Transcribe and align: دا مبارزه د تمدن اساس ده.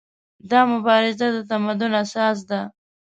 دا 0.49 0.61
مبارزه 0.73 1.27
د 1.35 1.37
تمدن 1.49 1.91
اساس 2.03 2.37
ده. 2.49 2.61